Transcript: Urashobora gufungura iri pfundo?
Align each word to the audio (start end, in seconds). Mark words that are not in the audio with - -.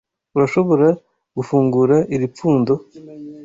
Urashobora 0.35 0.87
gufungura 1.37 1.95
iri 2.15 2.25
pfundo? 2.33 2.73